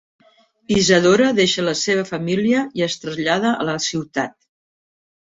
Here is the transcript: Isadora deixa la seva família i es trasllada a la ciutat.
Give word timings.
Isadora 0.75 1.25
deixa 1.39 1.65
la 1.67 1.73
seva 1.81 2.05
família 2.11 2.63
i 2.79 2.85
es 2.85 2.95
trasllada 3.03 3.51
a 3.65 3.67
la 3.69 3.75
ciutat. 3.89 4.35